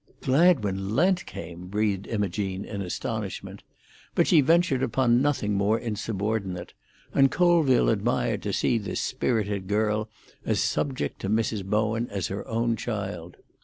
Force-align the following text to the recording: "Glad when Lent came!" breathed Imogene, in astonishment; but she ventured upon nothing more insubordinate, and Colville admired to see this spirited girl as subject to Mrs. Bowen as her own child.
"Glad 0.21 0.63
when 0.63 0.95
Lent 0.95 1.27
came!" 1.27 1.67
breathed 1.67 2.07
Imogene, 2.07 2.65
in 2.65 2.81
astonishment; 2.81 3.61
but 4.15 4.25
she 4.25 4.41
ventured 4.41 4.81
upon 4.81 5.21
nothing 5.21 5.53
more 5.53 5.77
insubordinate, 5.77 6.73
and 7.13 7.29
Colville 7.29 7.87
admired 7.89 8.41
to 8.41 8.51
see 8.51 8.79
this 8.79 8.99
spirited 8.99 9.67
girl 9.67 10.09
as 10.43 10.59
subject 10.59 11.19
to 11.21 11.29
Mrs. 11.29 11.63
Bowen 11.63 12.09
as 12.09 12.29
her 12.29 12.47
own 12.47 12.75
child. 12.75 13.37